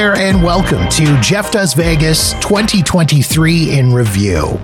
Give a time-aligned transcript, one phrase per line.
[0.00, 4.58] there, and welcome to Jeff Does Vegas 2023 in review.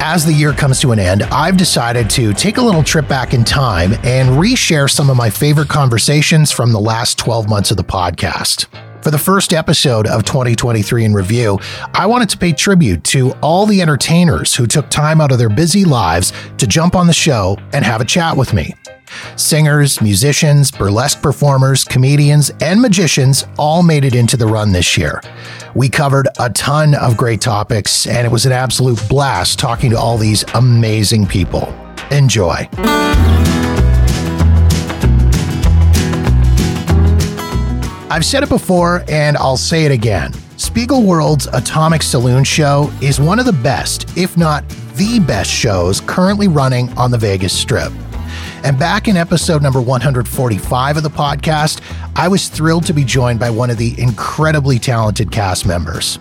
[0.00, 3.32] As the year comes to an end, I've decided to take a little trip back
[3.32, 7.78] in time and reshare some of my favorite conversations from the last 12 months of
[7.78, 8.66] the podcast.
[9.02, 11.58] For the first episode of 2023 in review,
[11.94, 15.48] I wanted to pay tribute to all the entertainers who took time out of their
[15.48, 18.74] busy lives to jump on the show and have a chat with me.
[19.36, 25.22] Singers, musicians, burlesque performers, comedians, and magicians all made it into the run this year.
[25.74, 29.98] We covered a ton of great topics, and it was an absolute blast talking to
[29.98, 31.74] all these amazing people.
[32.10, 32.68] Enjoy.
[38.12, 40.32] I've said it before and I'll say it again.
[40.58, 46.46] Spiegelworld's Atomic Saloon show is one of the best, if not the best shows currently
[46.46, 47.90] running on the Vegas Strip.
[48.64, 51.80] And back in episode number 145 of the podcast,
[52.14, 56.20] I was thrilled to be joined by one of the incredibly talented cast members.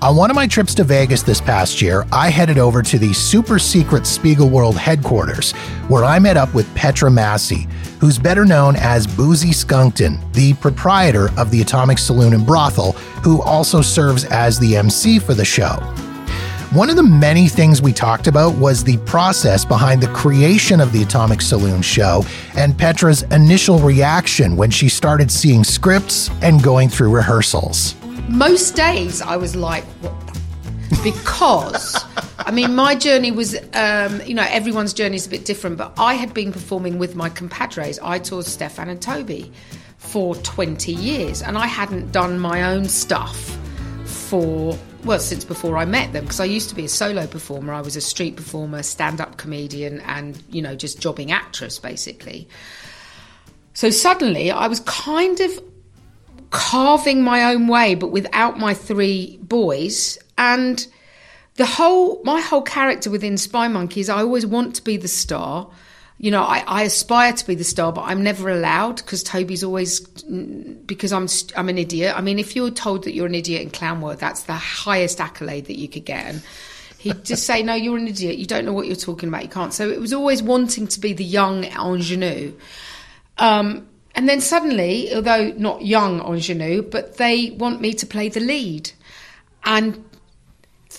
[0.00, 3.12] On one of my trips to Vegas this past year, I headed over to the
[3.12, 5.52] super secret Spiegelworld headquarters,
[5.88, 7.66] where I met up with Petra Massey,
[8.00, 13.42] who's better known as Boozy Skunkton, the proprietor of the Atomic Saloon and Brothel, who
[13.42, 15.78] also serves as the MC for the show.
[16.76, 20.92] One of the many things we talked about was the process behind the creation of
[20.92, 22.22] the Atomic Saloon show
[22.54, 27.94] and Petra's initial reaction when she started seeing scripts and going through rehearsals
[28.28, 29.84] most days I was like?
[31.02, 32.04] Because,
[32.38, 35.92] I mean, my journey was, um, you know, everyone's journey is a bit different, but
[35.96, 37.98] I had been performing with my compadres.
[38.00, 39.52] I toured Stephan and Toby
[39.98, 43.56] for 20 years, and I hadn't done my own stuff
[44.04, 47.72] for, well, since before I met them, because I used to be a solo performer.
[47.72, 52.48] I was a street performer, stand up comedian, and, you know, just jobbing actress, basically.
[53.72, 55.50] So suddenly I was kind of
[56.50, 60.18] carving my own way, but without my three boys.
[60.36, 60.86] And
[61.54, 65.70] the whole, my whole character within Spymonkey's, I always want to be the star.
[66.18, 69.62] You know, I, I aspire to be the star, but I'm never allowed because Toby's
[69.62, 72.14] always because I'm I'm an idiot.
[72.16, 75.20] I mean, if you're told that you're an idiot in clown world, that's the highest
[75.20, 76.24] accolade that you could get.
[76.24, 76.42] And
[76.98, 78.38] he'd just say, "No, you're an idiot.
[78.38, 79.42] You don't know what you're talking about.
[79.42, 82.54] You can't." So it was always wanting to be the young ingenue.
[83.36, 88.40] Um, and then suddenly, although not young ingenue, but they want me to play the
[88.40, 88.90] lead.
[89.64, 90.02] And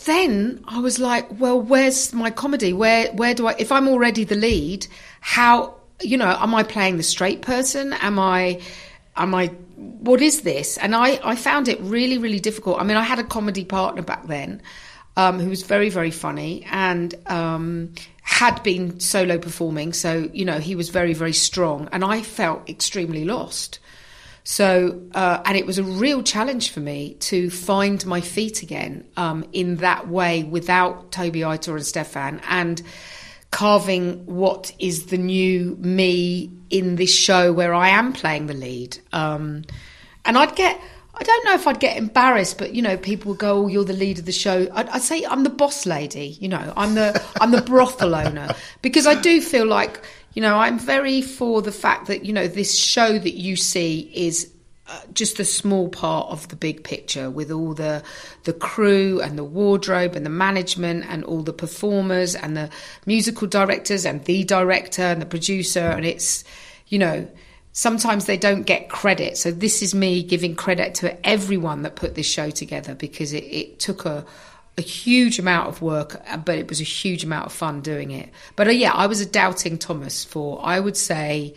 [0.08, 2.74] then I was like, well, where's my comedy?
[2.74, 4.88] Where where do I if I'm already the lead,
[5.22, 7.94] how you know, am I playing the straight person?
[7.94, 8.62] Am I
[9.16, 10.78] am I what is this?
[10.78, 12.80] And I, I found it really, really difficult.
[12.80, 14.62] I mean, I had a comedy partner back then
[15.16, 17.94] um, who was very, very funny and um,
[18.24, 19.94] had been solo performing.
[19.94, 21.90] So, you know, he was very, very strong.
[21.92, 23.80] And I felt extremely lost.
[24.50, 29.06] So, uh, and it was a real challenge for me to find my feet again
[29.18, 32.82] um, in that way without Toby Aitor and Stephan and
[33.52, 38.98] carving what is the new me in this show where I am playing the lead.
[39.12, 39.66] Um,
[40.24, 40.80] and I'd get
[41.20, 43.84] I don't know if I'd get embarrassed, but you know, people would go, "Oh, you're
[43.84, 46.38] the lead of the show." I'd, I'd say I'm the boss lady.
[46.40, 50.00] You know, I'm the I'm the brothel owner because I do feel like
[50.38, 54.12] you know I'm very for the fact that you know this show that you see
[54.14, 54.54] is
[54.86, 58.04] uh, just a small part of the big picture with all the
[58.44, 62.70] the crew and the wardrobe and the management and all the performers and the
[63.08, 66.44] musical directors and the director and the producer and it's
[66.86, 67.28] you know
[67.72, 69.38] sometimes they don't get credit.
[69.38, 73.44] So this is me giving credit to everyone that put this show together because it,
[73.44, 74.24] it took a
[74.78, 78.30] a huge amount of work, but it was a huge amount of fun doing it.
[78.56, 81.56] But uh, yeah, I was a doubting Thomas for I would say.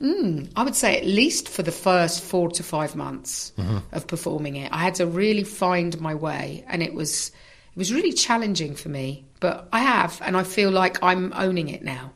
[0.00, 3.78] Mm, I would say at least for the first four to five months mm-hmm.
[3.90, 7.30] of performing it, I had to really find my way, and it was
[7.74, 9.24] it was really challenging for me.
[9.40, 12.12] But I have, and I feel like I'm owning it now,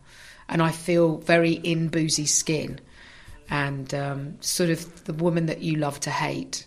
[0.49, 2.81] and I feel very in boozy skin
[3.51, 6.67] and um, sort of the woman that you love to hate.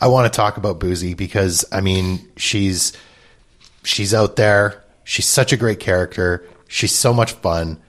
[0.00, 2.92] I want to talk about Boozy because I mean she's
[3.84, 4.82] she's out there.
[5.04, 6.46] She's such a great character.
[6.68, 7.80] She's so much fun.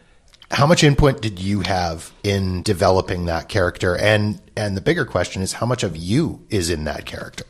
[0.52, 3.98] How much input did you have in developing that character?
[3.98, 7.46] And and the bigger question is how much of you is in that character?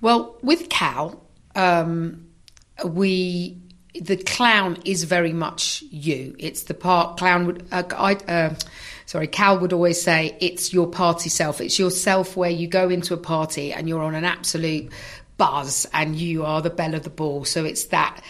[0.00, 1.20] Well, with Cal,
[1.54, 2.28] um,
[2.84, 3.58] we
[3.94, 6.36] the clown is very much you.
[6.38, 7.66] It's the part clown would.
[7.70, 8.54] Uh, I, uh,
[9.08, 11.62] sorry, Cal would always say it's your party self.
[11.62, 14.92] It's yourself where you go into a party and you're on an absolute
[15.38, 17.46] buzz and you are the belle of the ball.
[17.46, 18.20] So it's that,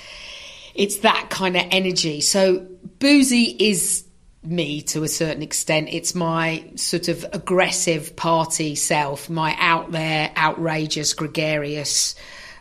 [0.76, 2.20] it's that kind of energy.
[2.20, 2.64] So
[3.00, 4.04] Boozy is
[4.44, 5.88] me to a certain extent.
[5.90, 12.14] It's my sort of aggressive party self, my out there, outrageous, gregarious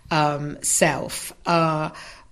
[0.09, 1.33] um, self.
[1.45, 1.91] Uh,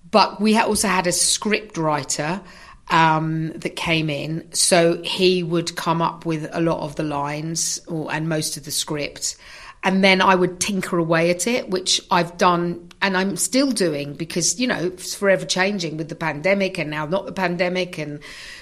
[0.09, 2.41] but we also had a script writer
[2.89, 7.79] um, that came in, so he would come up with a lot of the lines
[7.87, 9.37] or, and most of the script.
[9.83, 14.15] And then I would tinker away at it, which I've done and I'm still doing
[14.15, 18.19] because, you know, it's forever changing with the pandemic and now not the pandemic and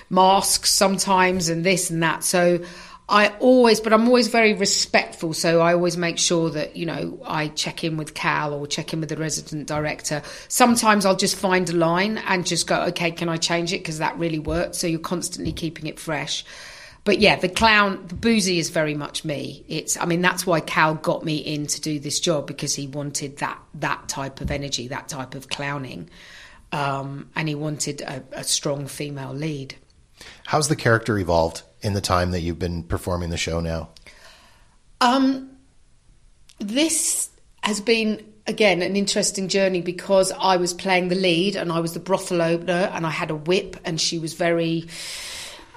[0.09, 2.25] masks sometimes and this and that.
[2.25, 2.59] So
[3.09, 5.33] I always, but I'm always very respectful.
[5.33, 8.93] So I always make sure that, you know, I check in with Cal or check
[8.93, 10.21] in with the resident director.
[10.47, 13.79] Sometimes I'll just find a line and just go, okay, can I change it?
[13.79, 14.75] Because that really worked.
[14.75, 16.45] So you're constantly keeping it fresh.
[17.03, 19.65] But yeah, the clown, the boozy is very much me.
[19.67, 22.87] It's, I mean, that's why Cal got me in to do this job because he
[22.87, 26.09] wanted that, that type of energy, that type of clowning.
[26.71, 29.75] Um, and he wanted a, a strong female lead.
[30.45, 33.89] How's the character evolved in the time that you've been performing the show now?
[35.01, 35.51] Um,
[36.59, 37.29] this
[37.61, 41.93] has been again an interesting journey because I was playing the lead and I was
[41.93, 44.87] the brothel opener and I had a whip and she was very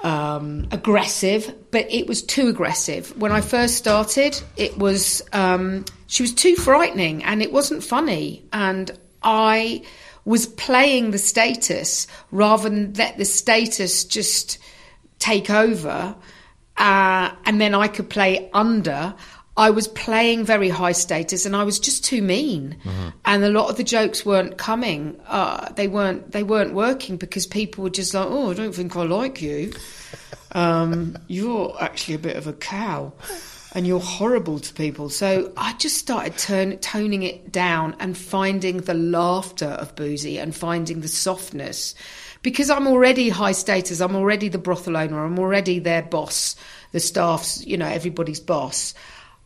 [0.02, 3.16] um, aggressive, but it was too aggressive.
[3.20, 8.44] When I first started, it was um, she was too frightening and it wasn't funny
[8.52, 8.90] and
[9.22, 9.82] I
[10.24, 14.58] was playing the status rather than let the status just
[15.26, 16.14] take over
[16.76, 19.14] uh, and then I could play under.
[19.56, 23.08] I was playing very high status and I was just too mean, mm-hmm.
[23.24, 25.18] and a lot of the jokes weren't coming.
[25.26, 28.96] Uh, they weren't they weren't working because people were just like, "Oh, I don't think
[28.96, 29.72] I like you.
[30.52, 33.12] Um, you're actually a bit of a cow."
[33.72, 35.10] and you're horrible to people.
[35.10, 40.56] So I just started turn, toning it down and finding the laughter of Boozy and
[40.56, 41.94] finding the softness.
[42.46, 46.54] Because I'm already high status, I'm already the brothel owner, I'm already their boss,
[46.92, 48.94] the staff's, you know, everybody's boss.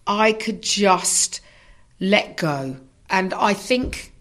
[0.07, 1.41] I could just
[1.99, 2.77] let go.
[3.09, 4.13] And I think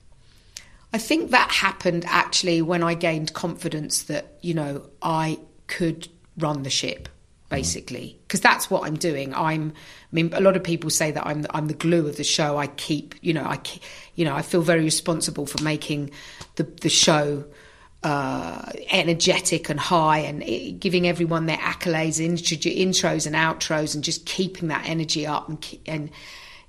[0.94, 6.64] I think that happened actually when I gained confidence that, you know, I could run
[6.64, 7.56] the ship mm-hmm.
[7.58, 9.34] basically because that's what I'm doing.
[9.34, 12.24] I'm I mean a lot of people say that I'm I'm the glue of the
[12.24, 12.58] show.
[12.58, 13.84] I keep, you know, I keep,
[14.16, 16.12] you know, I feel very responsible for making
[16.56, 17.44] the the show
[18.04, 24.26] uh, energetic and high and it, giving everyone their accolades, intros and outros and just
[24.26, 26.10] keeping that energy up and and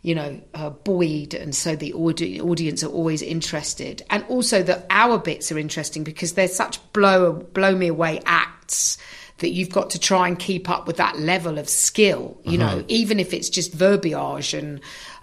[0.02, 4.86] you know, uh, buoyed, and so the audi- audience are always interested, and also that
[4.88, 8.96] our bits are interesting because they're such blow blow me away acts
[9.40, 12.76] that you've got to try and keep up with that level of skill, you uh-huh.
[12.76, 14.80] know, even if it's just verbiage and,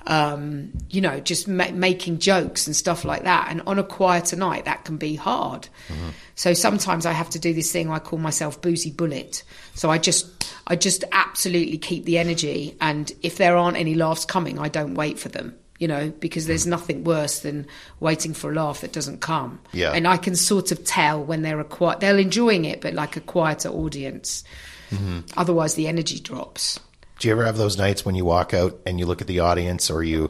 [0.08, 3.50] um, you know, just ma- making jokes and stuff like that.
[3.52, 5.68] And on a quieter night, that can be hard.
[5.90, 6.12] Uh-huh.
[6.36, 9.44] So sometimes I have to do this thing I call myself boozy bullet.
[9.76, 12.76] So I just, I just absolutely keep the energy.
[12.80, 16.48] And if there aren't any laughs coming, I don't wait for them you know, because
[16.48, 17.68] there's nothing worse than
[18.00, 19.60] waiting for a laugh that doesn't come.
[19.74, 19.92] Yeah.
[19.92, 23.16] And I can sort of tell when they're a quiet, they're enjoying it, but like
[23.16, 24.44] a quieter audience.
[24.90, 25.20] Mm-hmm.
[25.38, 26.80] Otherwise, the energy drops.
[27.20, 29.40] Do you ever have those nights when you walk out and you look at the
[29.40, 30.30] audience or you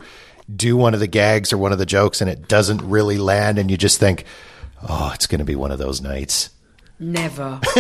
[0.53, 3.59] do one of the gags or one of the jokes and it doesn't really land
[3.59, 4.23] and you just think,
[4.87, 6.49] oh, it's going to be one of those nights?
[6.99, 7.59] Never.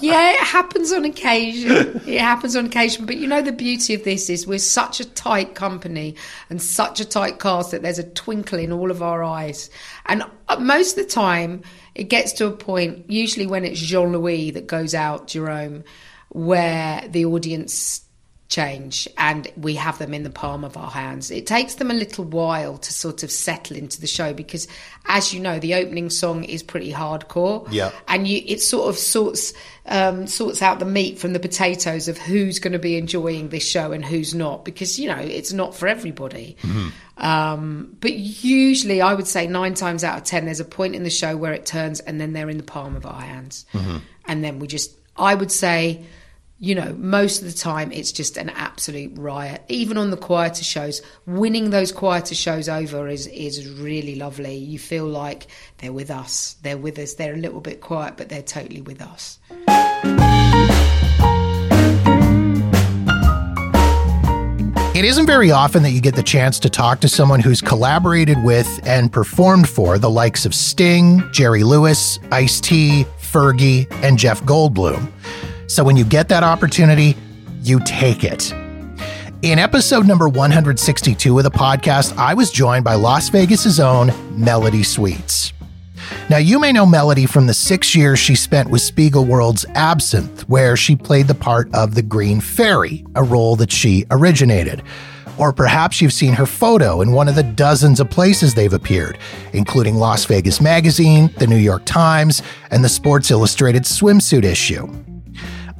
[0.00, 2.00] yeah, it happens on occasion.
[2.06, 3.06] It happens on occasion.
[3.06, 6.14] But you know, the beauty of this is we're such a tight company
[6.50, 9.70] and such a tight cast that there's a twinkle in all of our eyes.
[10.06, 11.62] And uh, most of the time,
[11.94, 15.84] it gets to a point, usually when it's Jean Louis that goes out, Jerome,
[16.32, 18.02] where the audience
[18.52, 21.30] change and we have them in the palm of our hands.
[21.30, 24.68] It takes them a little while to sort of settle into the show because
[25.06, 27.66] as you know the opening song is pretty hardcore.
[27.70, 27.90] Yeah.
[28.08, 29.54] And you it sort of sorts
[29.86, 33.66] um, sorts out the meat from the potatoes of who's going to be enjoying this
[33.66, 36.58] show and who's not because you know it's not for everybody.
[36.60, 37.24] Mm-hmm.
[37.24, 41.04] Um, but usually I would say 9 times out of 10 there's a point in
[41.04, 43.64] the show where it turns and then they're in the palm of our hands.
[43.72, 43.98] Mm-hmm.
[44.26, 46.04] And then we just I would say
[46.62, 49.64] you know, most of the time it's just an absolute riot.
[49.66, 54.54] Even on the quieter shows, winning those quieter shows over is is really lovely.
[54.54, 56.54] You feel like they're with us.
[56.62, 57.14] They're with us.
[57.14, 59.40] They're a little bit quiet, but they're totally with us.
[64.94, 68.40] It isn't very often that you get the chance to talk to someone who's collaborated
[68.44, 74.44] with and performed for the likes of Sting, Jerry Lewis, Ice T, Fergie, and Jeff
[74.44, 75.10] Goldblum.
[75.72, 77.16] So when you get that opportunity,
[77.62, 78.52] you take it.
[79.40, 84.82] In episode number 162 of the podcast, I was joined by Las Vegas's own Melody
[84.82, 85.54] Sweets.
[86.28, 90.76] Now, you may know Melody from the six years she spent with Spiegelworld's Absinthe, where
[90.76, 94.82] she played the part of the Green Fairy, a role that she originated.
[95.38, 99.16] Or perhaps you've seen her photo in one of the dozens of places they've appeared,
[99.54, 104.86] including Las Vegas Magazine, the New York Times, and the Sports Illustrated swimsuit issue.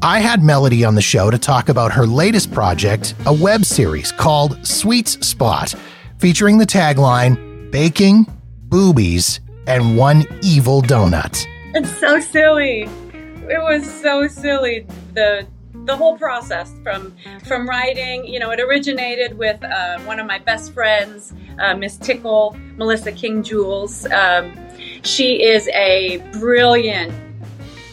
[0.04, 4.10] I had Melody on the show to talk about her latest project, a web series
[4.10, 5.72] called Sweets Spot,
[6.18, 8.26] featuring the tagline Baking,
[8.68, 11.46] Boobies, and One Evil Donut.
[11.72, 12.82] It's so silly.
[12.82, 14.88] It was so silly.
[15.14, 15.46] The
[15.84, 17.14] the whole process from
[17.46, 21.96] from writing you know it originated with uh, one of my best friends uh, miss
[21.96, 24.56] tickle melissa king jules um,
[25.02, 27.12] she is a brilliant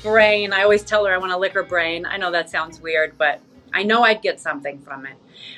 [0.04, 0.54] brain.
[0.54, 2.06] I always tell her i want to lick her brain.
[2.06, 3.42] I know that sounds weird but
[3.72, 5.16] i know i'd get something from it.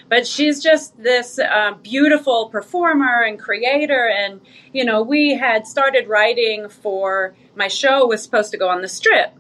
[0.10, 4.08] But she's just this uh, beautiful performer and creator.
[4.08, 4.42] And
[4.74, 8.90] you know we had started writing for my show was supposed to go on the
[8.90, 9.34] strip.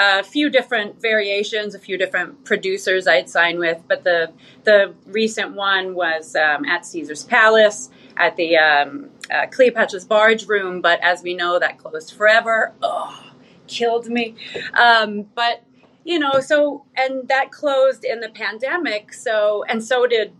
[0.00, 4.32] A few different variations, a few different producers I'd signed with, but the
[4.64, 10.80] the recent one was um, at Caesars Palace at the um, uh, Cleopatra's Barge Room.
[10.80, 12.74] But as we know, that closed forever.
[12.82, 13.27] Oh,
[13.68, 14.34] killed me.
[14.74, 15.62] Um, but
[16.04, 19.12] you know, so and that closed in the pandemic.
[19.12, 20.32] So and so did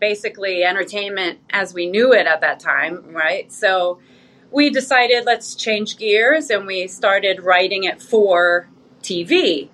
[0.00, 3.52] basically entertainment as we knew it at that time, right?
[3.52, 4.00] So
[4.50, 8.68] we decided let's change gears and we started writing it for
[9.02, 9.68] TV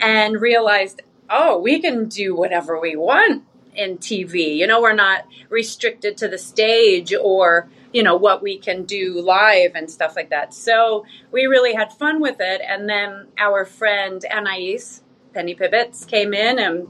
[0.00, 3.44] and realized, oh, we can do whatever we want
[3.74, 4.56] in TV.
[4.56, 9.20] You know, we're not restricted to the stage or, you know, what we can do
[9.22, 10.52] live and stuff like that.
[10.52, 12.60] So we really had fun with it.
[12.66, 15.00] And then our friend Anais,
[15.32, 16.88] Penny Pibbits, came in and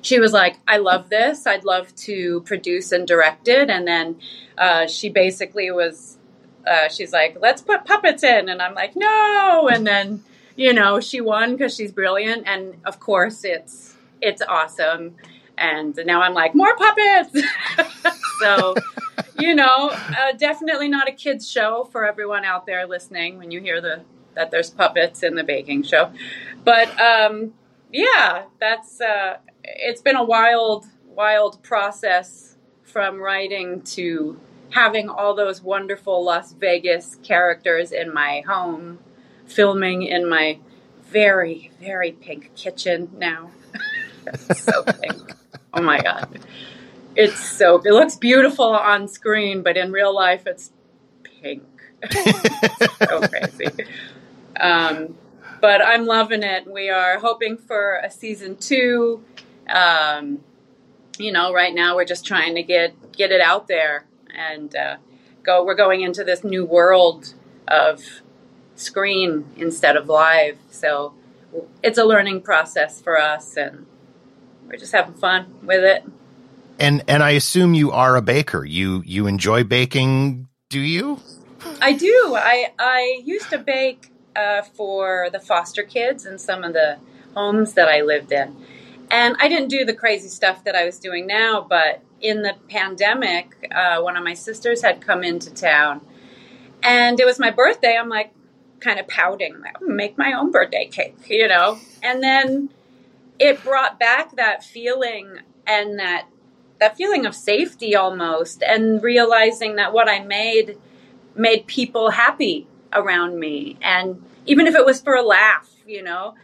[0.00, 1.46] she was like, I love this.
[1.46, 3.70] I'd love to produce and direct it.
[3.70, 4.18] And then
[4.58, 6.18] uh, she basically was,
[6.66, 8.48] uh, she's like, let's put puppets in.
[8.48, 9.68] And I'm like, no.
[9.68, 10.24] And then
[10.56, 15.14] you know, she won because she's brilliant, and of course, it's it's awesome.
[15.58, 17.40] And now I'm like, more puppets.
[18.40, 18.74] so,
[19.38, 23.60] you know, uh, definitely not a kids show for everyone out there listening when you
[23.60, 24.02] hear the
[24.34, 26.12] that there's puppets in the baking show.
[26.62, 27.54] But um,
[27.90, 34.38] yeah, that's uh, it's been a wild, wild process from writing to
[34.70, 38.98] having all those wonderful Las Vegas characters in my home
[39.46, 40.58] filming in my
[41.04, 43.50] very, very pink kitchen now.
[44.54, 45.34] so pink.
[45.76, 46.40] Oh my God.
[47.14, 50.72] It's so, it looks beautiful on screen, but in real life, it's
[51.22, 51.62] pink.
[52.02, 53.84] it's so crazy.
[54.58, 55.16] Um,
[55.60, 56.70] but I'm loving it.
[56.70, 59.22] We are hoping for a season two.
[59.68, 60.40] Um,
[61.18, 64.96] you know, right now we're just trying to get get it out there and uh,
[65.42, 65.64] go.
[65.64, 67.34] We're going into this new world
[67.66, 68.02] of
[68.74, 70.58] screen instead of live.
[70.70, 71.14] So
[71.82, 73.86] it's a learning process for us, and
[74.66, 76.04] we're just having fun with it.
[76.78, 78.64] And and I assume you are a baker.
[78.64, 81.20] You you enjoy baking, do you?
[81.80, 82.34] I do.
[82.36, 86.98] I I used to bake uh, for the foster kids in some of the
[87.34, 88.54] homes that I lived in,
[89.10, 91.66] and I didn't do the crazy stuff that I was doing now.
[91.66, 96.02] But in the pandemic, uh, one of my sisters had come into town,
[96.82, 97.96] and it was my birthday.
[97.98, 98.34] I'm like,
[98.80, 101.78] kind of pouting, make my own birthday cake, you know?
[102.02, 102.70] And then
[103.38, 106.26] it brought back that feeling and that
[106.78, 110.78] that feeling of safety almost and realizing that what I made
[111.34, 116.34] made people happy around me and even if it was for a laugh, you know.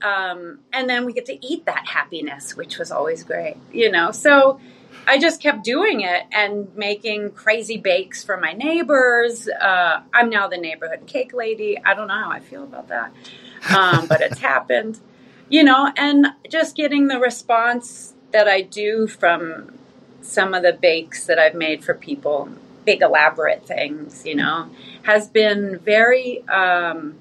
[0.00, 4.12] Um, and then we get to eat that happiness, which was always great, you know.
[4.12, 4.60] So
[5.06, 9.48] I just kept doing it and making crazy bakes for my neighbors.
[9.48, 11.78] Uh, I'm now the neighborhood cake lady.
[11.84, 13.12] I don't know how I feel about that,
[13.74, 15.00] um, but it's happened,
[15.48, 19.78] you know, and just getting the response that I do from
[20.20, 22.48] some of the bakes that I've made for people,
[22.84, 24.68] big elaborate things, you know,
[25.02, 27.18] has been very um,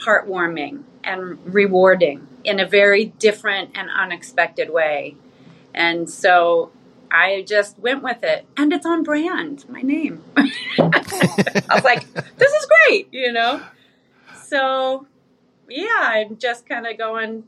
[0.00, 5.16] heartwarming and rewarding in a very different and unexpected way.
[5.74, 6.70] And so
[7.10, 9.68] I just went with it, and it's on brand.
[9.68, 10.24] My name.
[10.36, 13.60] I was like, "This is great," you know.
[14.42, 15.06] So,
[15.68, 17.44] yeah, I'm just kind of going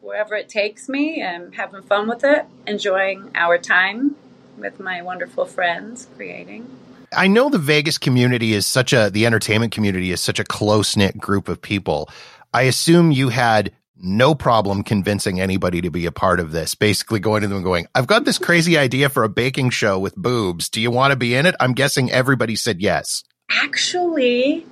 [0.00, 4.14] wherever it takes me and having fun with it, enjoying our time
[4.56, 6.68] with my wonderful friends creating.
[7.16, 10.96] I know the Vegas community is such a the entertainment community is such a close
[10.96, 12.08] knit group of people.
[12.52, 16.74] I assume you had no problem convincing anybody to be a part of this.
[16.74, 19.98] Basically, going to them and going, I've got this crazy idea for a baking show
[19.98, 20.68] with boobs.
[20.68, 21.54] Do you want to be in it?
[21.60, 23.24] I'm guessing everybody said yes.
[23.50, 24.66] Actually,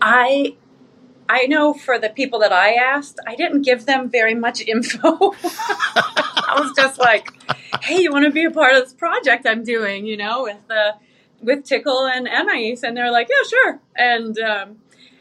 [0.00, 0.54] I
[1.32, 5.08] I know for the people that I asked, I didn't give them very much info.
[5.42, 7.32] I was just like,
[7.80, 10.70] "Hey, you want to be a part of this project I'm doing?" You know, with
[10.70, 10.92] uh,
[11.40, 14.76] with Tickle and Anais, and they're like, "Yeah, sure." And um,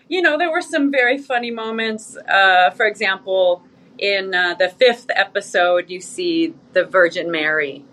[0.10, 2.18] you know, there were some very funny moments.
[2.18, 3.64] Uh, for example,
[3.98, 7.86] in uh, the fifth episode, you see the Virgin Mary,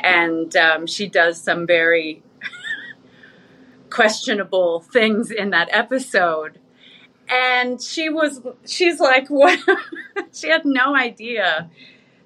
[0.00, 2.22] and um, she does some very
[3.88, 6.58] questionable things in that episode
[7.28, 9.58] and she was she's like what?
[10.32, 11.70] She had no idea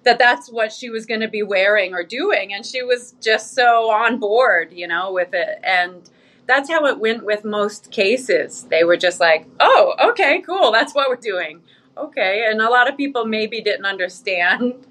[0.05, 2.52] that that's what she was going to be wearing or doing.
[2.52, 5.61] And she was just so on board you know with it.
[5.62, 6.09] And
[6.47, 8.64] that's how it went with most cases.
[8.64, 10.73] They were just like oh okay cool.
[10.73, 11.62] That's what we're doing.
[11.97, 12.47] Okay.
[12.49, 14.87] And a lot of people maybe didn't understand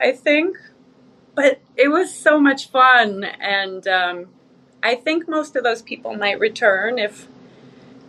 [0.00, 0.56] i think.
[1.34, 3.24] But it was so much fun.
[3.24, 4.26] And um,
[4.82, 7.28] i think most of those people might return if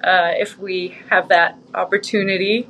[0.03, 2.67] uh, if we have that opportunity.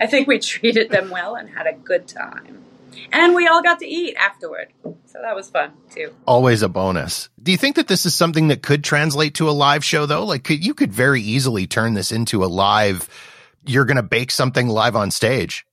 [0.00, 2.64] I think we treated them well and had a good time.
[3.12, 4.68] And we all got to eat afterward.
[4.82, 6.12] So that was fun too.
[6.26, 7.28] Always a bonus.
[7.42, 10.24] Do you think that this is something that could translate to a live show though?
[10.24, 13.08] Like could, you could very easily turn this into a live,
[13.66, 15.66] you're going to bake something live on stage.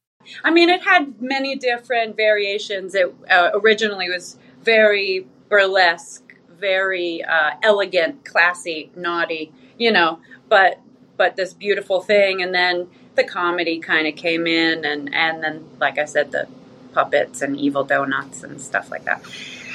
[0.43, 2.95] I mean, it had many different variations.
[2.95, 10.79] It uh, originally was very burlesque, very uh, elegant, classy, naughty, you know, but
[11.21, 12.41] but this beautiful thing.
[12.41, 16.47] And then the comedy kind of came in and and then like i said the
[16.93, 19.23] puppets and evil donuts and stuff like that.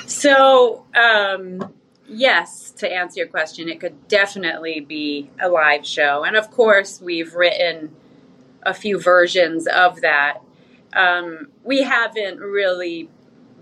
[0.09, 1.73] So um,
[2.09, 6.25] yes to answer your question it could definitely be a live show.
[6.25, 7.95] And of course we've written
[8.65, 10.39] a few versions of that.
[10.95, 13.09] Um, we haven't really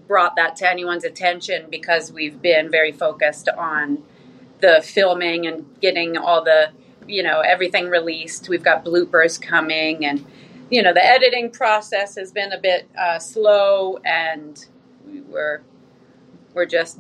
[0.08, 4.02] brought that to anyone's attention because we've been very focused on
[4.60, 6.70] the filming and getting all the
[7.06, 8.48] you know everything released.
[8.48, 10.24] We've got bloopers coming, and
[10.70, 14.64] you know the editing process has been a bit uh, slow, and
[15.28, 15.62] we're
[16.54, 16.98] we're just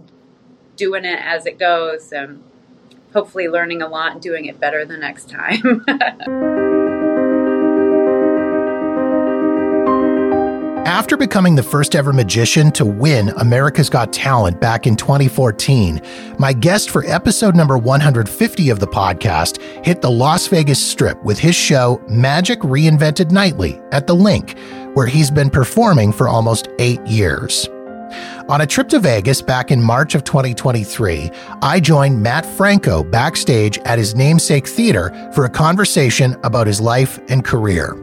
[0.76, 2.42] doing it as it goes, and
[3.12, 5.84] hopefully learning a lot and doing it better the next time.
[10.84, 15.98] After becoming the first ever magician to win America's Got Talent back in 2014,
[16.38, 21.38] my guest for episode number 150 of the podcast hit the Las Vegas Strip with
[21.38, 27.04] his show Magic Reinvented Nightly at the LINQ, where he's been performing for almost eight
[27.06, 27.66] years.
[28.50, 31.30] On a trip to Vegas back in March of 2023,
[31.62, 37.18] I joined Mat Franco backstage at his namesake theater for a conversation about his life
[37.30, 37.96] and career.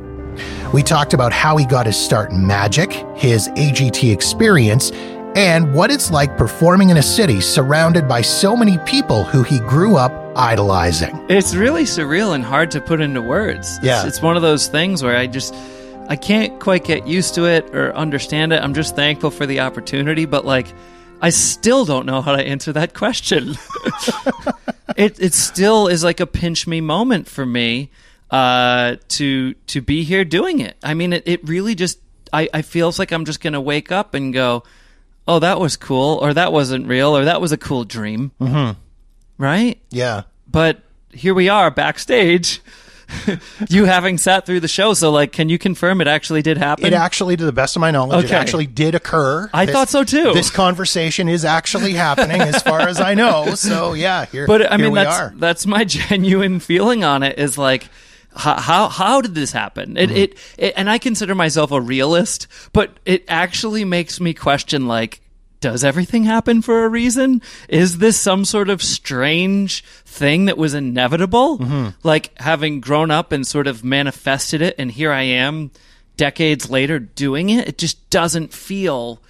[0.74, 4.92] We talked about how he got his start in magic, his AGT experience,
[5.36, 9.60] and what it's like performing in a city surrounded by so many people who he
[9.60, 11.26] grew up idolizing.
[11.30, 13.80] It's really surreal and hard to put into words.
[13.82, 14.00] Yeah.
[14.00, 15.54] It's, it's one of those things where I just
[16.08, 18.62] I can't quite get used to it or understand it.
[18.62, 20.68] I'm just thankful for the opportunity, but like
[21.22, 23.56] I still don't know how to answer that question.
[24.98, 27.90] it it still is like a pinch me moment for me
[28.32, 30.78] uh, to to be here doing it.
[30.84, 32.00] I mean, it, it really just
[32.34, 34.64] I, I feels like I'm just gonna wake up and go,
[35.28, 38.80] oh, that was cool, or that wasn't real, or that was a cool dream, Mm-hmm.
[39.38, 39.80] right?
[39.90, 40.24] Yeah.
[40.50, 42.62] But here we are backstage.
[43.70, 46.86] you having sat through the show, so like, can you confirm it actually did happen?
[46.86, 49.50] It actually, to the best of my knowledge, it actually did occur.
[49.54, 50.32] I thought so, too.
[50.34, 53.56] This conversation is actually happening, as far as I know.
[53.56, 55.34] So yeah, here, but I here mean, that's are.
[55.36, 57.38] that's my genuine feeling on it.
[57.38, 57.90] Is like,
[58.36, 59.96] how how, how did this happen?
[59.96, 60.00] Mm-hmm.
[60.00, 64.88] It, it it and I consider myself a realist, but it actually makes me question
[64.88, 65.22] like.
[65.60, 67.40] Does everything happen for a reason?
[67.70, 71.60] Is this some sort of strange thing that was inevitable?
[71.60, 71.90] Mm-hmm.
[72.02, 75.70] Like having grown up and sort of manifested it, and here I am
[76.18, 77.68] decades later doing it?
[77.68, 79.22] It just doesn't feel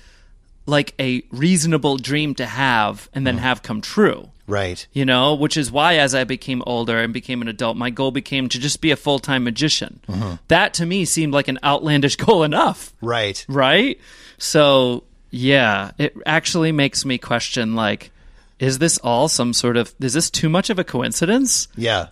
[0.66, 3.36] like a reasonable dream to have and Mm-hmm.
[3.36, 4.86] then have come true Right.
[4.92, 8.12] you know, which is why as I became older and became an adult, my goal
[8.12, 10.00] became to just be a full time magician.
[10.08, 10.36] Mm-hmm.
[10.50, 13.46] That to me seemed like an outlandish goal enough, Right.
[13.48, 14.00] right?
[14.38, 18.12] So, yeah, it actually makes me question like,
[18.60, 21.68] is this all some sort of, is this too much of a coincidence?
[21.76, 22.08] Yeah.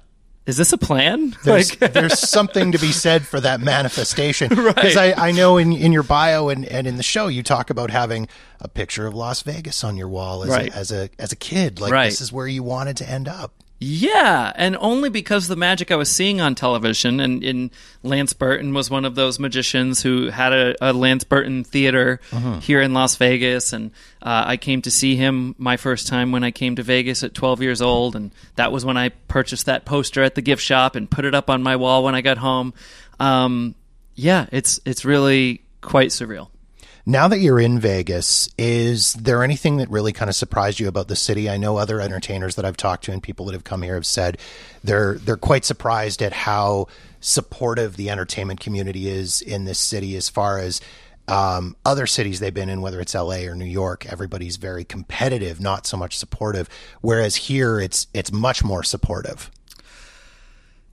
[0.50, 1.36] Is this a plan?
[1.44, 4.50] There's, like, there's something to be said for that manifestation.
[4.70, 7.70] Because I, I know in, in your bio and, and in the show, you talk
[7.70, 8.28] about having
[8.60, 10.70] a picture of Las Vegas on your wall as, Right.
[10.74, 11.80] a, as a as a kid.
[11.80, 12.06] Like Right.
[12.06, 13.54] this is where you wanted to end up.
[13.82, 17.72] Yeah, and only because the magic I was seeing on television, and, and
[18.04, 22.20] Lance Burton was one of those magicians who had a, a Lance Burton theater
[22.60, 26.44] here in Las Vegas, and uh, I came to see him my first time when
[26.44, 29.86] I came to Vegas at 12 years old, and that was when I purchased that
[29.86, 32.38] poster at the gift shop and put it up on my wall when I got
[32.38, 32.74] home.
[33.18, 33.76] Um,
[34.16, 36.50] yeah, it's it's really quite surreal.
[37.10, 41.08] Now that you're in Vegas, is there anything that really kind of surprised you about
[41.08, 41.50] the city?
[41.50, 44.06] I know other entertainers that I've talked to and people that have come here have
[44.06, 44.38] said
[44.84, 46.86] they're they're quite surprised at how
[47.20, 50.82] supportive the entertainment community is in this city as far as
[51.28, 55.60] um, other cities they've been in, whether it's LA or New York, everybody's very competitive,
[55.60, 56.70] not so much supportive.
[57.02, 59.50] Whereas here, it's it's much more supportive.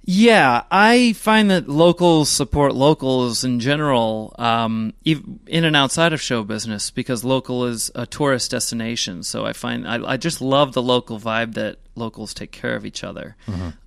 [0.09, 6.45] Yeah, I find that locals support locals in general, um, in and outside of show
[6.45, 9.25] business, because local is a tourist destination.
[9.25, 12.87] So I find I, I just love the local vibe that locals take care of
[12.87, 13.35] each other.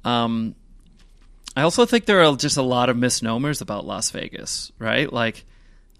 [0.04, 0.56] Um,
[1.56, 5.12] I also think there are just a lot of misnomers about Las Vegas, right?
[5.12, 5.46] Like,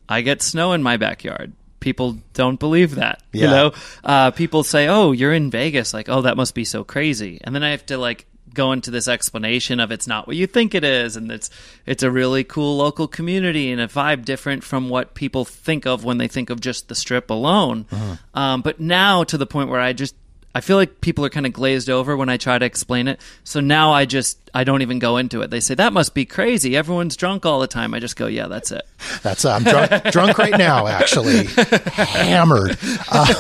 [0.10, 1.54] I get snow in my backyard.
[1.80, 3.24] People don't believe that.
[3.32, 3.72] You know,
[4.04, 7.56] uh, people say, "Oh, you're in Vegas." Like, "Oh, that must be so crazy," and
[7.56, 10.74] then I have to like go into this explanation of it's not what you think
[10.76, 11.50] it is, and it's
[11.86, 16.04] it's a really cool local community and a vibe different from what people think of
[16.04, 17.86] when they think of just the strip alone.
[18.34, 20.16] Um, but now to the point where I just
[20.56, 23.22] I feel like people are kind of glazed over when I try to explain it.
[23.44, 25.52] So now I just I don't even go into it.
[25.52, 26.76] They say that must be crazy.
[26.76, 27.94] Everyone's drunk all the time.
[27.94, 28.82] I just go, yeah, that's it.
[29.22, 32.72] That's I'm drunk, drunk right now, actually, hammered.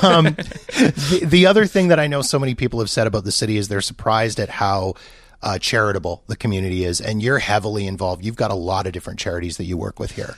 [0.03, 3.31] Um, the, the other thing that I know so many people have said about the
[3.31, 4.95] city is they're surprised at how
[5.41, 8.25] uh, charitable the community is, and you're heavily involved.
[8.25, 10.35] You've got a lot of different charities that you work with here.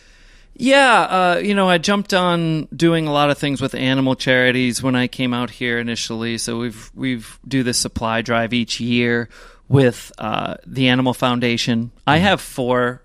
[0.54, 4.84] Yeah, uh, you know, I jumped on doing a lot of things with animal charities
[4.84, 6.38] when I came out here initially.
[6.38, 9.30] So we've we've do this supply drive each year
[9.68, 11.92] with uh, the Animal Foundation.
[12.06, 13.02] I have four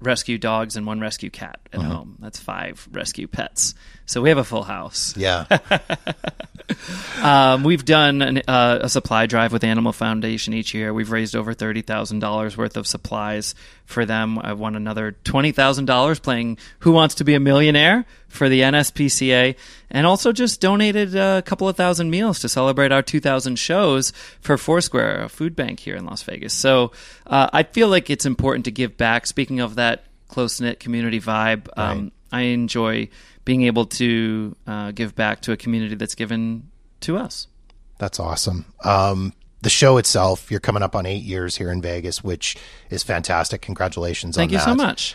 [0.00, 2.16] rescue dogs and one rescue cat at home.
[2.20, 3.74] That's five rescue pets.
[4.04, 5.16] So we have a full house.
[5.16, 5.46] Yeah,
[7.22, 10.92] Um, we've done an, uh, a supply drive with Animal Foundation each year.
[10.92, 13.54] We've raised over thirty thousand dollars worth of supplies
[13.84, 14.38] for them.
[14.38, 18.60] I won another twenty thousand dollars playing Who Wants to Be a Millionaire for the
[18.60, 19.56] NSPCA,
[19.90, 24.12] and also just donated a couple of thousand meals to celebrate our two thousand shows
[24.40, 26.52] for Foursquare, a food bank here in Las Vegas.
[26.52, 26.92] So
[27.26, 29.26] uh, I feel like it's important to give back.
[29.26, 33.08] Speaking of that close knit community vibe, um, I enjoy
[33.44, 36.68] being able to uh, give back to a community that's given
[37.00, 37.46] to us.
[37.98, 38.64] that's awesome.
[38.84, 42.56] Um, the show itself, you're coming up on eight years here in Vegas, which
[42.90, 43.62] is fantastic.
[43.62, 44.64] Congratulations Thank on you that.
[44.64, 45.14] so much.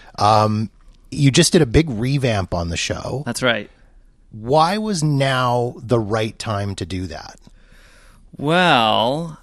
[1.12, 3.24] You just did a big revamp on the show.
[3.26, 3.70] That's right.
[4.32, 7.38] Why was now the right time to do that?
[8.38, 9.38] Well,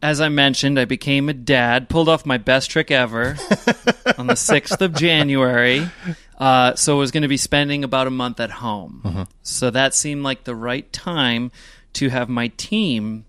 [0.00, 3.36] as I mentioned, I became a dad, pulled off my best trick ever
[4.16, 5.88] on the 6th of January.
[6.38, 9.26] Uh, so I was going to be spending about a month at home.
[9.42, 11.50] So that seemed like the right time
[11.94, 13.24] to have my team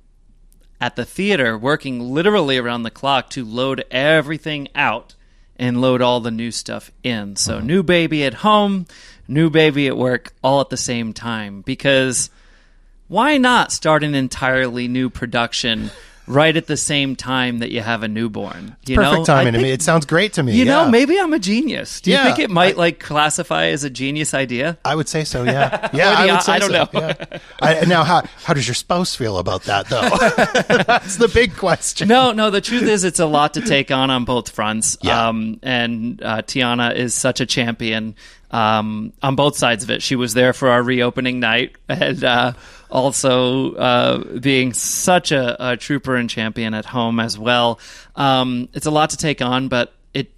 [0.80, 5.16] at the theater working literally around the clock to load everything out
[5.60, 7.36] and load all the new stuff in.
[7.36, 7.66] So, uh-huh.
[7.66, 8.88] new baby at home,
[9.28, 11.62] new baby at work, all at the same time.
[11.62, 12.30] Because
[13.08, 15.92] why not start an entirely new production
[16.30, 18.76] right at the same time that you have a newborn?
[18.86, 19.26] You Perfect know?
[19.26, 19.72] timing I to me.
[19.72, 20.56] It sounds great to me.
[20.56, 22.00] You know, maybe I'm a genius.
[22.00, 24.78] Do you Yeah, think it might like classify as a genius idea?
[24.86, 25.44] I would say so.
[25.44, 26.14] Yeah, yeah.
[26.18, 27.14] I would say I don't so, know.
[27.30, 27.40] yeah.
[27.62, 30.02] I, now, how how does your spouse feel about that, though?
[30.84, 32.08] That's the big question.
[32.08, 32.50] No, no.
[32.52, 34.98] The truth is, it's a lot to take on on both fronts.
[35.02, 35.28] Yeah.
[35.28, 38.16] Um, and uh, Tiana is such a champion
[38.52, 40.02] um, on both sides of it.
[40.02, 42.54] She was there for our reopening night, and uh,
[42.90, 47.80] also uh, being such a, a trooper and champion at home as well.
[48.16, 50.32] Um, it's a lot to take on, but it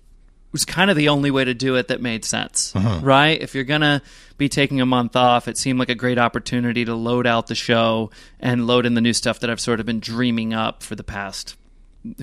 [0.51, 3.41] was kind of the only way to do it that made sense, right?
[3.41, 4.01] If you're gonna
[4.37, 7.55] be taking a month off, it seemed like a great opportunity to load out the
[7.55, 10.95] show and load in the new stuff that I've sort of been dreaming up for
[10.95, 11.55] the past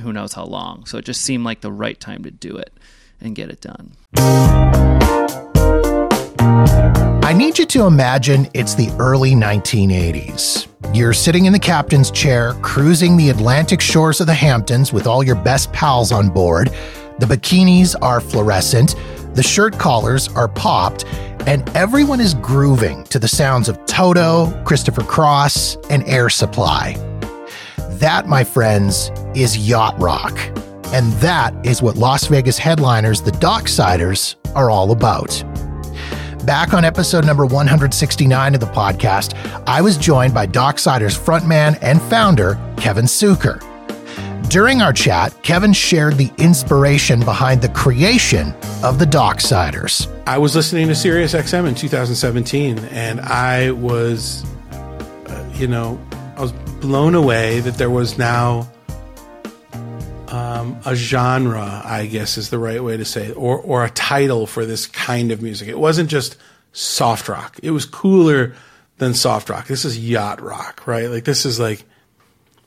[0.03, 0.85] who knows how long.
[0.87, 2.73] So it just seemed like the right time to do it
[3.21, 3.93] and get it done.
[7.29, 10.67] I need you to imagine it's the early 1980s.
[10.97, 15.23] You're sitting in the captain's chair, cruising the Atlantic shores of the Hamptons with all
[15.23, 16.69] your best pals on board.
[17.19, 18.95] The bikinis are fluorescent,
[19.35, 21.05] the shirt collars are popped,
[21.47, 26.95] and everyone is grooving to the sounds of Toto, Christopher Cross, and Air Supply.
[27.99, 30.35] That, my friends, is yacht rock.
[30.95, 35.45] And that is what Las Vegas headliners, the Docksiders, are all about.
[36.49, 39.35] Back on episode number 169 of the podcast,
[39.67, 43.61] I was joined by Docksiders frontman and founder Kevin Sucher.
[44.49, 50.11] During our chat, Kevin shared the inspiration behind the creation of the Docksiders.
[50.27, 56.01] I was listening to Sirius XM in 2017, and I was, uh, you know,
[56.35, 58.67] I was blown away that there was now
[60.31, 63.91] um, a genre, I guess is the right way to say it, or, or a
[63.91, 65.69] title for this kind of music.
[65.69, 66.37] It wasn't just
[66.73, 67.59] soft rock.
[67.63, 68.55] It was cooler
[68.99, 69.67] than soft rock.
[69.67, 71.09] This is yacht rock, right?
[71.09, 71.85] Like this is like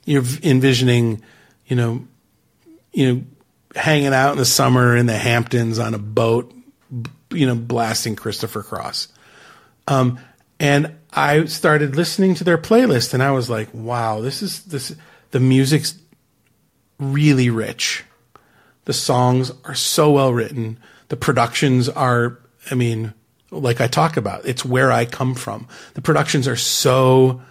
[0.05, 1.21] you're envisioning,
[1.67, 2.07] you know,
[2.93, 3.23] you know,
[3.75, 6.53] hanging out in the summer in the Hamptons on a boat,
[7.29, 9.09] you know, blasting Christopher Cross.
[9.87, 10.19] Um,
[10.59, 14.95] and I started listening to their playlist, and I was like, "Wow, this is this.
[15.31, 15.93] The music's
[17.01, 18.05] really rich.
[18.85, 20.79] The songs are so well written.
[21.09, 23.13] The productions are, I mean,
[23.49, 25.67] like I talk about, it's where I come from.
[25.95, 27.41] The productions are so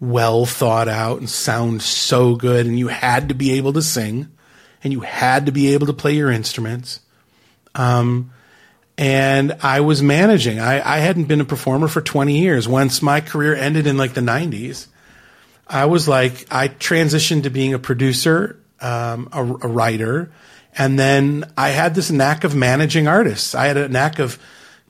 [0.00, 4.28] well thought out and sound so good, and you had to be able to sing,
[4.82, 7.00] and you had to be able to play your instruments.
[7.74, 8.32] Um,
[8.96, 10.60] and I was managing.
[10.60, 12.68] I, I hadn't been a performer for 20 years.
[12.68, 14.86] Once my career ended in like the 90s,
[15.66, 20.30] I was like, I transitioned to being a producer, um, a, a writer,
[20.76, 23.54] and then I had this knack of managing artists.
[23.54, 24.38] I had a knack of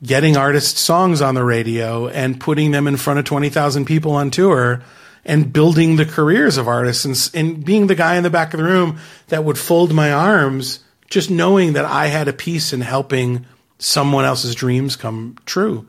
[0.03, 4.31] getting artists' songs on the radio and putting them in front of 20,000 people on
[4.31, 4.83] tour
[5.25, 8.59] and building the careers of artists and, and being the guy in the back of
[8.59, 8.99] the room
[9.29, 13.45] that would fold my arms, just knowing that I had a piece in helping
[13.79, 15.87] someone else's dreams come true.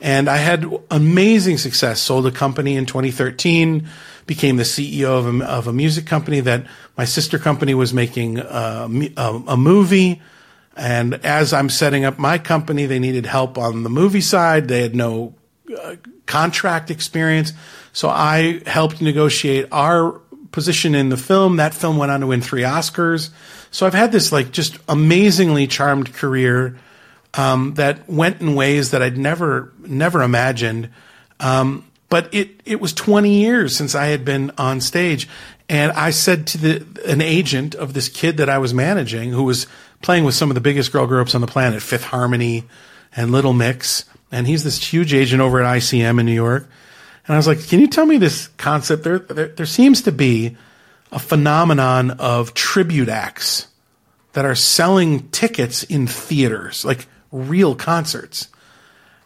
[0.00, 2.00] And I had amazing success.
[2.00, 3.88] Sold a company in 2013,
[4.26, 8.38] became the CEO of a, of a music company that my sister company was making
[8.38, 10.22] a, a, a movie.
[10.76, 14.68] And as I'm setting up my company, they needed help on the movie side.
[14.68, 15.34] They had no
[15.82, 17.52] uh, contract experience.
[17.92, 21.56] So I helped negotiate our position in the film.
[21.56, 23.30] That film went on to win three Oscars.
[23.70, 26.78] So I've had this like just amazingly charmed career
[27.34, 30.90] um, that went in ways that I'd never never imagined.
[31.40, 31.84] Um,
[32.14, 35.28] but it it was 20 years since I had been on stage,
[35.68, 39.42] and I said to the an agent of this kid that I was managing, who
[39.42, 39.66] was
[40.00, 42.62] playing with some of the biggest girl groups on the planet, Fifth Harmony
[43.16, 46.68] and Little Mix, and he's this huge agent over at ICM in New York.
[47.26, 49.02] And I was like, "Can you tell me this concept?
[49.02, 50.56] There, there, there seems to be
[51.10, 53.66] a phenomenon of tribute acts
[54.34, 58.46] that are selling tickets in theaters, like real concerts."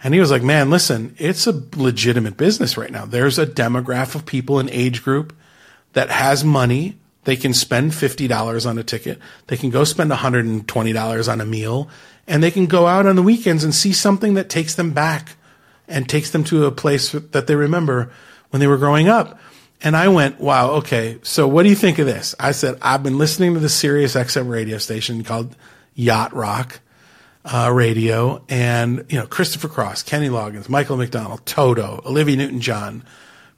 [0.02, 3.04] And he was like, man, listen, it's a legitimate business right now.
[3.04, 5.34] There's a demographic of people, an age group
[5.92, 6.98] that has money.
[7.24, 9.18] They can spend $50 on a ticket.
[9.48, 11.88] They can go spend $120 on a meal
[12.26, 15.36] and they can go out on the weekends and see something that takes them back
[15.88, 18.12] and takes them to a place that they remember
[18.50, 19.40] when they were growing up.
[19.82, 21.18] And I went, wow, okay.
[21.22, 22.34] So what do you think of this?
[22.38, 25.56] I said, I've been listening to the Sirius XM radio station called
[25.94, 26.80] Yacht Rock
[27.52, 33.02] uh, radio, and you know Christopher Cross, Kenny Loggins, Michael McDonald, Toto, Olivia Newton-John,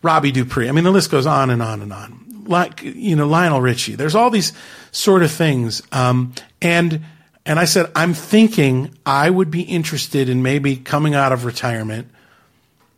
[0.03, 0.69] Robbie Dupree.
[0.69, 2.45] I mean, the list goes on and on and on.
[2.47, 3.97] Like you know Lionel Richie.
[3.97, 4.53] There's all these
[4.93, 7.01] sort of things, um, and
[7.45, 12.09] and I said I'm thinking I would be interested in maybe coming out of retirement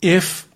[0.01, 0.49] if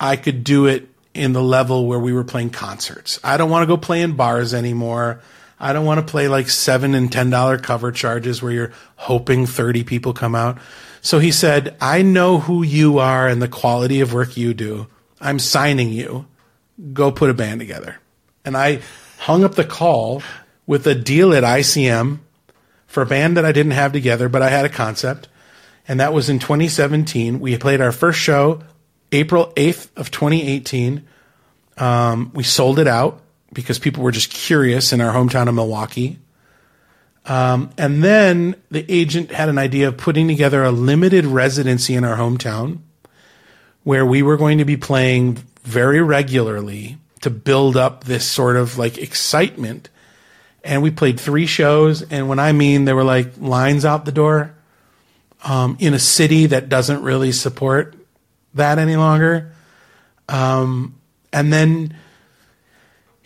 [0.00, 3.18] I could do it in the level where we were playing concerts.
[3.24, 5.20] I don't want to go play in bars anymore.
[5.60, 9.46] I don't want to play like seven and ten dollar cover charges where you're hoping
[9.46, 10.58] 30 people come out.
[11.00, 14.86] So he said, I know who you are and the quality of work you do.
[15.20, 16.26] I'm signing you.
[16.92, 17.96] Go put a band together.
[18.44, 18.80] And I
[19.18, 20.22] hung up the call
[20.66, 22.18] with a deal at ICM
[22.86, 25.28] for a band that I didn't have together, but I had a concept.
[25.88, 27.40] And that was in 2017.
[27.40, 28.62] We played our first show
[29.10, 31.06] April 8th of 2018.
[31.78, 36.18] Um, we sold it out because people were just curious in our hometown of Milwaukee.
[37.26, 42.04] Um, and then the agent had an idea of putting together a limited residency in
[42.04, 42.78] our hometown
[43.84, 48.78] where we were going to be playing very regularly to build up this sort of
[48.78, 49.90] like excitement.
[50.64, 52.02] And we played three shows.
[52.02, 54.54] And when I mean there were like lines out the door
[55.44, 57.94] um, in a city that doesn't really support
[58.54, 59.52] that any longer.
[60.28, 60.98] Um,
[61.32, 61.96] and then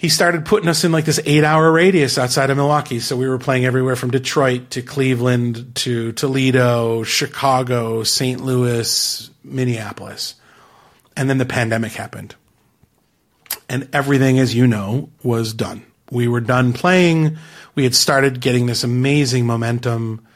[0.03, 2.99] he started putting us in like this eight hour radius outside of Milwaukee.
[2.99, 8.41] So we were playing everywhere from Detroit to Cleveland to Toledo, Chicago, St.
[8.41, 10.35] Louis, Minneapolis.
[11.17, 12.35] And then the pandemic happened.
[13.69, 15.87] And everything, as you know, was done.
[16.11, 17.39] We were done playing.
[17.77, 20.27] We had started getting this amazing momentum.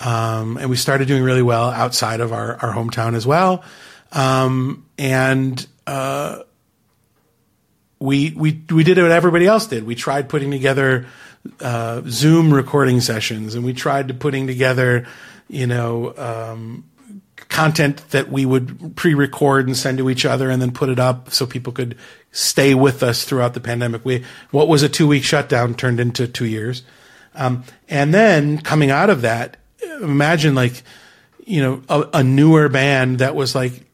[0.00, 3.62] Um, and we started doing really well outside of our, our hometown as well.
[4.10, 6.40] Um, and, uh,
[7.98, 9.84] we we we did what everybody else did.
[9.84, 11.06] We tried putting together
[11.60, 15.06] uh, Zoom recording sessions, and we tried to putting together,
[15.48, 16.84] you know, um,
[17.48, 21.30] content that we would pre-record and send to each other, and then put it up
[21.30, 21.96] so people could
[22.32, 24.04] stay with us throughout the pandemic.
[24.04, 26.82] We what was a two-week shutdown turned into two years,
[27.34, 29.56] um, and then coming out of that,
[30.02, 30.82] imagine like,
[31.44, 33.84] you know, a, a newer band that was like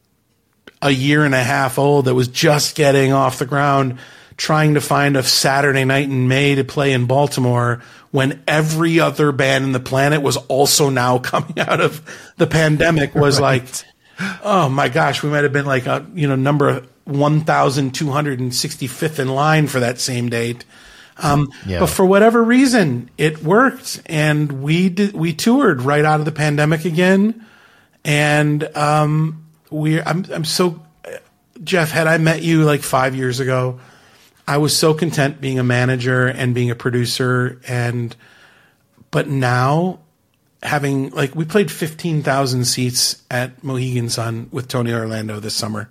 [0.81, 3.99] a year and a half old that was just getting off the ground
[4.37, 9.31] trying to find a Saturday night in May to play in Baltimore when every other
[9.31, 13.85] band in the planet was also now coming out of the pandemic was right.
[14.19, 19.29] like, oh my gosh, we might have been like a, you know, number 1,265th in
[19.29, 20.65] line for that same date.
[21.17, 21.79] Um, yeah.
[21.79, 26.31] But for whatever reason, it worked, and we did, we toured right out of the
[26.31, 27.45] pandemic again,
[28.03, 29.40] and um,
[29.71, 30.81] we I'm I'm so
[31.63, 31.91] Jeff.
[31.91, 33.79] Had I met you like five years ago,
[34.47, 38.15] I was so content being a manager and being a producer and
[39.09, 39.99] but now
[40.63, 45.89] having like we played 15,000 seats at Mohegan Sun with Tony Orlando this summer.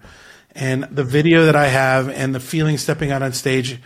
[0.53, 3.81] And the video that I have and the feeling stepping out on stage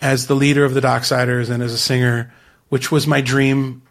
[0.00, 2.32] as the leader of the Docksiders and as a singer,
[2.68, 3.82] which was my dream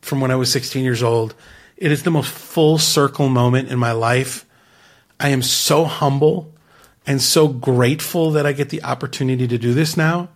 [0.00, 1.34] from when I was 16 years old,
[1.76, 4.46] it is the most full circle moment in my life.
[5.20, 6.52] I am so humble
[7.06, 10.30] and so grateful that I get the opportunity to do this now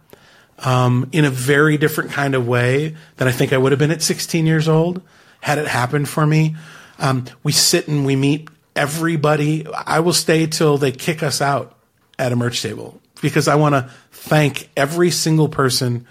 [0.58, 3.90] um, in a very different kind of way than I think I would have been
[3.90, 5.02] at 16 years old
[5.40, 6.56] had it happened for me.
[6.98, 9.66] Um, we sit and we meet everybody.
[9.66, 11.76] I will stay till they kick us out
[12.18, 16.06] at a merch table because I want to thank every single person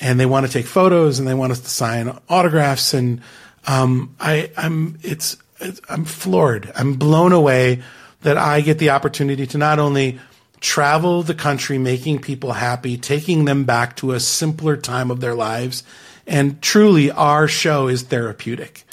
[0.00, 3.20] and they want to take photos and they want us to sign autographs and
[3.66, 6.70] um, I, I'm it's, it's I'm floored.
[6.74, 7.82] I'm blown away
[8.22, 10.18] that I get the opportunity to not only
[10.60, 15.34] travel the country making people happy, taking them back to a simpler time of their
[15.34, 15.84] lives,
[16.26, 18.84] and truly our show is therapeutic.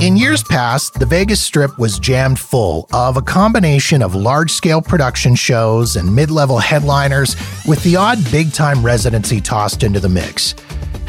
[0.00, 4.82] In years past, the Vegas Strip was jammed full of a combination of large scale
[4.82, 7.36] production shows and mid level headliners,
[7.68, 10.56] with the odd big time residency tossed into the mix.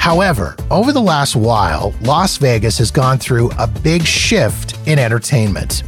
[0.04, 5.84] However, over the last while, Las Vegas has gone through a big shift in entertainment.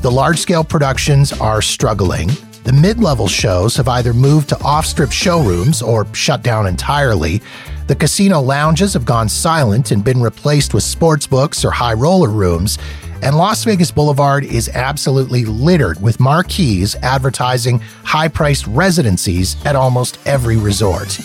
[0.00, 2.30] The large scale productions are struggling.
[2.62, 7.42] The mid level shows have either moved to off strip showrooms or shut down entirely.
[7.86, 12.30] The casino lounges have gone silent and been replaced with sports books or high roller
[12.30, 12.78] rooms.
[13.20, 20.18] And Las Vegas Boulevard is absolutely littered with marquees advertising high priced residencies at almost
[20.24, 21.20] every resort.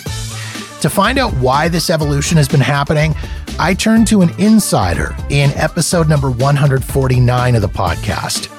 [0.82, 3.14] To find out why this evolution has been happening,
[3.60, 8.50] I turned to an insider in episode number 149 of the podcast.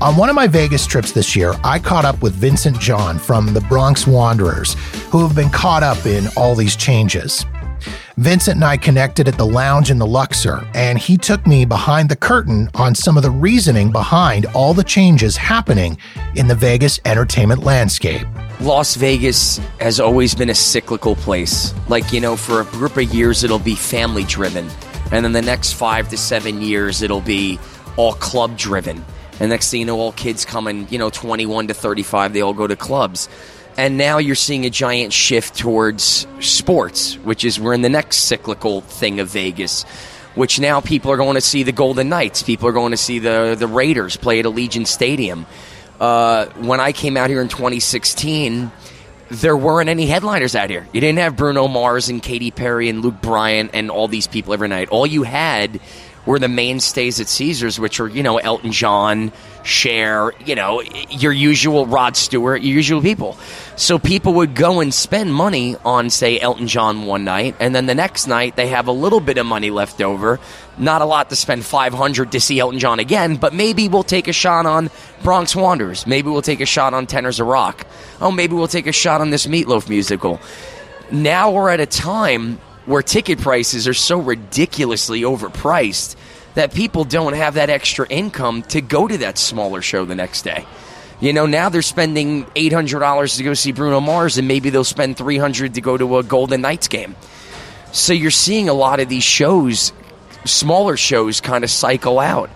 [0.00, 3.52] On one of my Vegas trips this year, I caught up with Vincent John from
[3.52, 4.74] the Bronx Wanderers,
[5.10, 7.44] who have been caught up in all these changes.
[8.16, 12.08] Vincent and I connected at the lounge in the Luxor, and he took me behind
[12.08, 15.98] the curtain on some of the reasoning behind all the changes happening
[16.34, 18.26] in the Vegas entertainment landscape.
[18.60, 21.74] Las Vegas has always been a cyclical place.
[21.88, 24.68] Like, you know, for a group of years, it'll be family driven.
[25.10, 27.58] And then the next five to seven years, it'll be
[27.96, 29.04] all club driven.
[29.40, 32.54] And next thing you know, all kids coming, you know, 21 to 35, they all
[32.54, 33.28] go to clubs.
[33.76, 38.18] And now you're seeing a giant shift towards sports, which is we're in the next
[38.18, 39.84] cyclical thing of Vegas,
[40.34, 42.42] which now people are going to see the Golden Knights.
[42.42, 45.46] People are going to see the, the Raiders play at Allegiant Stadium.
[45.98, 48.70] Uh, when I came out here in 2016,
[49.30, 50.86] there weren't any headliners out here.
[50.92, 54.52] You didn't have Bruno Mars and Katy Perry and Luke Bryan and all these people
[54.52, 54.90] every night.
[54.90, 55.80] All you had
[56.26, 59.32] were the mainstays at Caesars, which are, you know, Elton John,
[59.64, 63.36] Cher, you know, your usual Rod Stewart, your usual people.
[63.76, 67.86] So people would go and spend money on, say, Elton John one night, and then
[67.86, 70.38] the next night they have a little bit of money left over.
[70.78, 74.28] Not a lot to spend 500 to see Elton John again, but maybe we'll take
[74.28, 74.90] a shot on
[75.22, 76.06] Bronx Wanderers.
[76.06, 77.86] Maybe we'll take a shot on Tenors of Rock.
[78.20, 80.40] Oh, maybe we'll take a shot on this Meatloaf musical.
[81.10, 86.16] Now we're at a time where ticket prices are so ridiculously overpriced
[86.54, 90.42] that people don't have that extra income to go to that smaller show the next
[90.42, 90.66] day.
[91.20, 95.16] You know, now they're spending $800 to go see Bruno Mars and maybe they'll spend
[95.16, 97.14] 300 to go to a Golden Knights game.
[97.92, 99.92] So you're seeing a lot of these shows,
[100.44, 102.50] smaller shows kind of cycle out.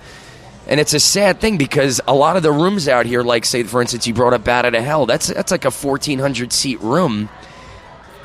[0.67, 3.63] And it's a sad thing because a lot of the rooms out here, like say
[3.63, 5.07] for instance, you brought up Bat Out of Hell.
[5.07, 7.29] That's that's like a fourteen hundred seat room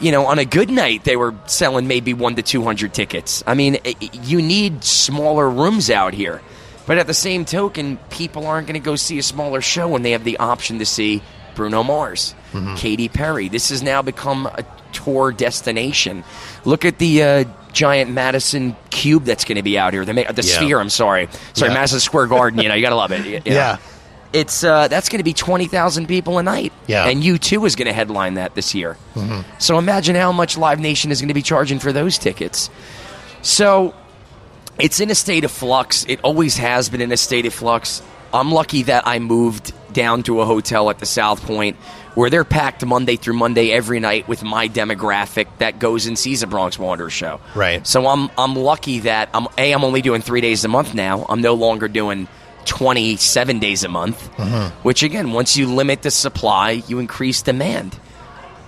[0.02, 3.44] you know, on a good night, they were selling maybe one to 200 tickets.
[3.48, 3.78] I mean,
[4.24, 6.42] you need smaller rooms out here.
[6.88, 10.02] But at the same token, people aren't going to go see a smaller show when
[10.02, 11.22] they have the option to see
[11.56, 12.34] Bruno Mars,
[12.78, 13.48] Katy Perry.
[13.50, 16.24] This has now become a tour destination.
[16.66, 20.04] Look at the uh, giant Madison Cube that's going to be out here.
[20.04, 20.42] The, the Yeah.
[20.42, 21.30] Sphere, I'm sorry.
[21.54, 21.76] Sorry, Yeah.
[21.76, 22.60] Madison Square Garden.
[22.62, 23.22] You know, you got to love it.
[23.22, 23.56] y- you know.
[23.56, 23.78] Yeah.
[24.34, 26.72] It's uh, that's going to be twenty thousand people a night.
[26.88, 27.08] Yeah.
[27.08, 28.98] and U2 is going to headline that this year.
[29.60, 32.70] So imagine how much Live Nation is going to be charging for those tickets.
[33.42, 33.94] So
[34.80, 36.06] it's in a state of flux.
[36.08, 38.02] It always has been in a state of flux.
[38.34, 41.76] I'm lucky that I moved down to a hotel at the South Point
[42.16, 46.44] where they're packed Monday through Monday every night with my demographic that goes and sees
[46.44, 47.40] a Bronx Wanderers show.
[47.56, 47.86] Right.
[47.86, 51.26] So I'm I'm lucky that I'm a I'm only doing three days a month now.
[51.28, 52.28] I'm no longer doing
[52.66, 54.30] 27 days a month.
[54.40, 54.70] Uh-huh.
[54.84, 57.98] Which again, once you limit the supply, you increase demand.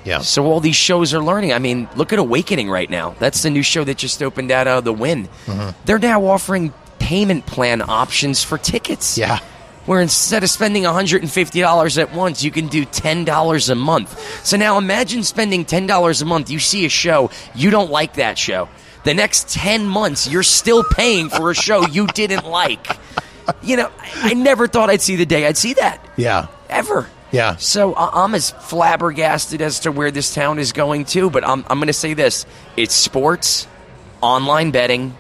[0.06, 0.20] Yeah.
[0.20, 1.54] So all these shows are learning.
[1.54, 3.16] I mean, look at Awakening right now.
[3.20, 5.30] That's the new show that just opened out of uh, the Wynn.
[5.48, 5.74] Uh-huh.
[5.86, 9.18] They're now offering payment plan options for tickets.
[9.18, 9.40] Yeah.
[9.86, 14.46] Where instead of spending $150 at once, you can do $10 a month.
[14.46, 16.50] So now imagine spending $10 a month.
[16.50, 18.70] You see a show, you don't like that show.
[19.04, 22.88] The next 10 months, you're still paying for a show you didn't like.
[23.62, 26.04] You know, I I never thought I'd see the day I'd see that.
[26.18, 26.48] Yeah.
[26.70, 27.08] Ever.
[27.32, 27.56] Yeah.
[27.58, 31.66] So I- I'm as flabbergasted as to where this town is going to, but I'm,
[31.70, 32.46] I'm going to say this
[32.78, 33.68] it's sports,
[34.22, 35.16] online betting,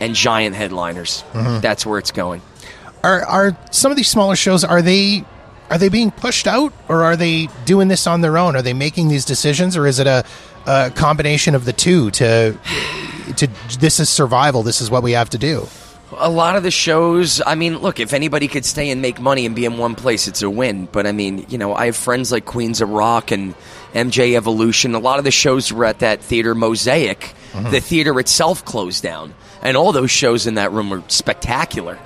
[0.00, 1.22] and giant headliners.
[1.32, 1.60] Mm-hmm.
[1.60, 2.42] That's where it's going.
[3.04, 5.24] Are are some of these smaller shows are they
[5.70, 8.56] are they being pushed out or are they doing this on their own?
[8.56, 10.24] Are they making these decisions or is it a,
[10.66, 12.58] a combination of the two to
[13.36, 15.68] to this is survival, this is what we have to do?
[16.20, 19.46] A lot of the shows, I mean, look, if anybody could stay and make money
[19.46, 20.86] and be in one place, it's a win.
[20.90, 23.54] But I mean, you know, I have friends like Queens of Rock and
[23.94, 24.94] MJ Evolution.
[24.94, 27.34] A lot of the shows were at that theater Mosaic.
[27.54, 27.70] Uh-huh.
[27.70, 29.34] The theater itself closed down.
[29.62, 31.98] And all those shows in that room were spectacular.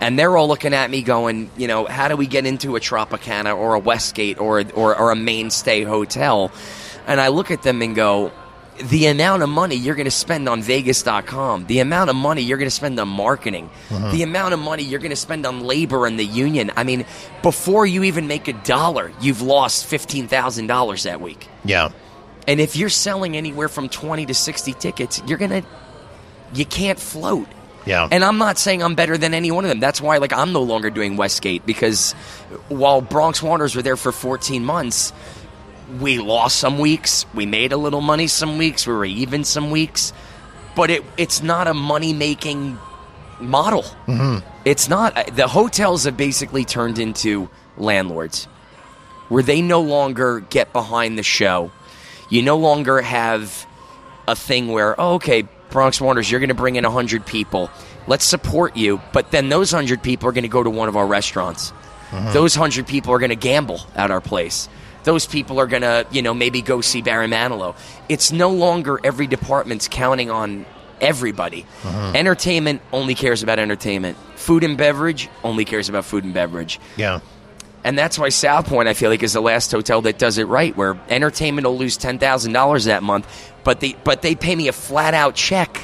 [0.00, 2.80] And they're all looking at me going, you know, how do we get into a
[2.80, 6.52] Tropicana or a Westgate or, or, or a mainstay hotel?
[7.06, 8.32] And I look at them and go,
[8.78, 12.58] the amount of money you're going to spend on Vegas.com, the amount of money you're
[12.58, 14.12] going to spend on marketing, uh-huh.
[14.12, 16.70] the amount of money you're going to spend on labor and the union.
[16.76, 17.06] I mean,
[17.42, 21.48] before you even make a dollar, you've lost $15,000 that week.
[21.64, 21.90] Yeah.
[22.46, 25.64] And if you're selling anywhere from 20 to 60 tickets, you're going to,
[26.54, 27.48] you can't float.
[27.86, 28.08] Yeah.
[28.10, 29.80] And I'm not saying I'm better than any one of them.
[29.80, 32.12] That's why, like, I'm no longer doing Westgate because
[32.68, 35.12] while Bronx Wanderers were there for 14 months,
[36.00, 37.26] we lost some weeks.
[37.34, 38.86] We made a little money some weeks.
[38.86, 40.12] We were even some weeks.
[40.74, 42.78] But it it's not a money making
[43.40, 43.82] model.
[44.06, 44.46] Mm-hmm.
[44.64, 45.34] It's not.
[45.34, 48.44] The hotels have basically turned into landlords
[49.28, 51.70] where they no longer get behind the show.
[52.30, 53.66] You no longer have
[54.28, 57.70] a thing where, oh, okay, Bronx Wanderers, you're going to bring in 100 people.
[58.06, 59.00] Let's support you.
[59.12, 61.72] But then those 100 people are going to go to one of our restaurants.
[62.32, 64.68] Those 100 people are going to gamble at our place.
[65.06, 67.76] Those people are going to, you know, maybe go see Barry Manilow.
[68.08, 70.66] It's no longer every department's counting on
[71.00, 71.64] everybody.
[71.84, 72.12] Uh-huh.
[72.12, 74.18] Entertainment only cares about entertainment.
[74.34, 76.80] Food and beverage only cares about food and beverage.
[76.96, 77.20] Yeah.
[77.84, 80.48] And that's why South Point, I feel like, is the last hotel that does it
[80.48, 83.28] right, where entertainment will lose ten thousand dollars that month,
[83.62, 85.80] but they but they pay me a flat out check.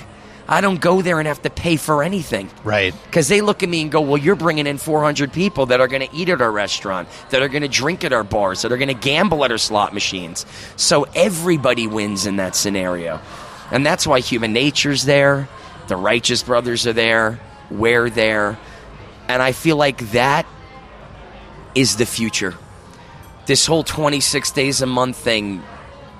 [0.53, 2.51] I don't go there and have to pay for anything.
[2.63, 2.95] Right.
[3.07, 5.89] Because they look at me and go, well, you're bringing in 400 people that are
[5.89, 8.71] going to eat at our restaurant, that are going to drink at our bars, that
[8.71, 10.45] are going to gamble at our slot machines.
[10.77, 13.19] So everybody wins in that scenario.
[13.71, 15.49] And that's why Human Nature's there,
[15.89, 17.41] the Righteous Brothers are there,
[17.71, 18.59] we're there.
[19.29, 20.45] And I feel like that
[21.75, 22.55] is the future.
[23.47, 25.63] This whole 26 days a month thing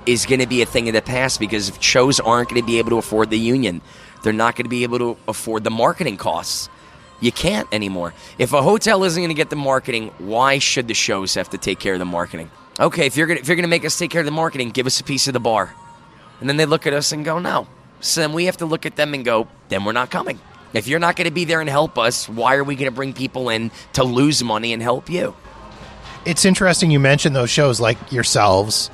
[0.07, 2.65] is going to be a thing of the past because if shows aren't going to
[2.65, 3.79] be able to afford the union,
[4.23, 6.69] they're not going to be able to afford the marketing costs.
[7.19, 8.13] You can't anymore.
[8.37, 11.57] If a hotel isn't going to get the marketing, why should the shows have to
[11.57, 12.49] take care of the marketing?
[12.79, 14.31] Okay, if you're going to, if you're going to make us take care of the
[14.31, 15.73] marketing, give us a piece of the bar.
[16.39, 17.67] And then they look at us and go, "No."
[18.01, 20.39] So then we have to look at them and go, "Then we're not coming."
[20.73, 22.95] If you're not going to be there and help us, why are we going to
[22.95, 25.35] bring people in to lose money and help you?
[26.25, 28.89] It's interesting you mentioned those shows like yourselves,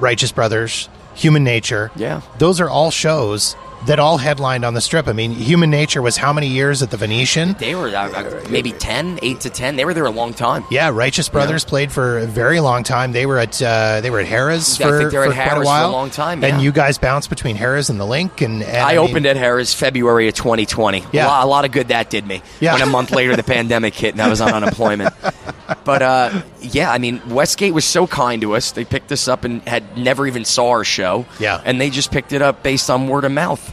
[0.00, 1.90] Righteous Brothers, Human Nature.
[1.96, 2.22] Yeah.
[2.38, 3.56] Those are all shows
[3.86, 5.08] that all headlined on the strip.
[5.08, 7.54] I mean, Human Nature was how many years at the Venetian?
[7.54, 9.76] They were uh, uh, maybe 10, 8 to 10.
[9.76, 10.64] They were there a long time.
[10.70, 13.12] Yeah, Righteous Brothers played for a very long time.
[13.12, 15.82] They were at uh, they were at Harrah's I for, for at quite Harrah's a
[15.82, 18.44] for a long time, And you guys bounced between Harrah's and the LINQ.
[18.44, 21.04] And, and I, mean, opened at Harrah's February of 2020.
[21.12, 21.26] Yeah.
[21.26, 22.42] A, lot, a lot of good that did me.
[22.60, 22.74] Yeah.
[22.74, 25.14] When a month later the pandemic hit and I was on unemployment.
[25.84, 28.72] but uh, yeah, I mean, Westgate was so kind to us.
[28.72, 31.26] They picked us up and had never even saw our show.
[31.38, 31.60] Yeah.
[31.64, 33.71] and they just picked it up based on word of mouth.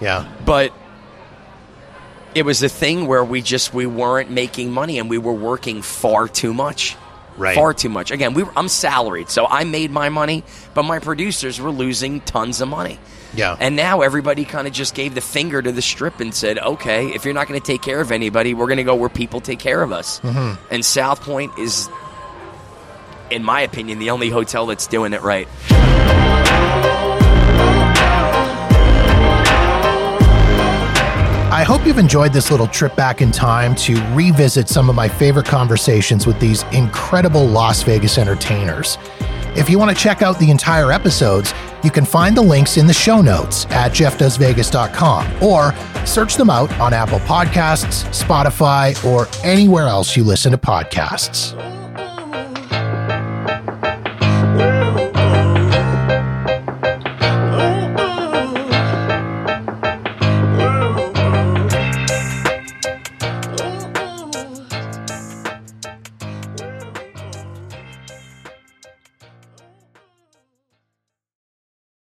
[0.00, 0.30] Yeah.
[0.44, 0.72] But
[2.34, 5.82] it was a thing where we just we weren't making money and we were working
[5.82, 6.96] far too much.
[7.38, 7.54] Right.
[7.54, 8.10] Far too much.
[8.10, 10.42] Again, we were, I'm salaried, so I made my money,
[10.72, 12.98] but my producers were losing tons of money.
[13.34, 13.56] Yeah.
[13.60, 17.08] And now everybody kind of just gave the finger to the strip and said, okay,
[17.08, 19.42] if you're not going to take care of anybody, we're going to go where people
[19.42, 20.20] take care of us.
[20.20, 20.72] Mm-hmm.
[20.72, 21.90] And South Point is,
[23.30, 25.46] in my opinion, the only hotel that's doing it right.
[31.56, 35.08] I hope you've enjoyed this little trip back in time to revisit some of my
[35.08, 38.98] favorite conversations with these incredible Las Vegas entertainers.
[39.56, 42.86] If you want to check out the entire episodes, you can find the links in
[42.86, 49.86] the show notes at jeffdoesvegas.com or search them out on Apple Podcasts, Spotify, or anywhere
[49.86, 51.54] else you listen to podcasts.